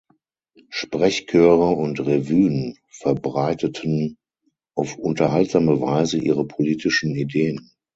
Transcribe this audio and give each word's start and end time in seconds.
Sprechchöre 0.71 1.75
und 1.75 1.99
Revuen 1.99 2.79
verbreiteten 2.89 4.17
auf 4.75 4.97
unterhaltsame 4.97 5.79
Weise 5.79 6.17
ihre 6.17 6.43
politischen 6.47 7.13
Ideen. 7.15 7.69